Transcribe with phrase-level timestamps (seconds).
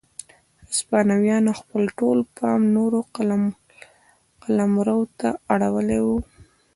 [0.69, 2.99] هسپانویانو خپل ټول پام نورو
[4.47, 6.07] قلمرو ته اړولی و.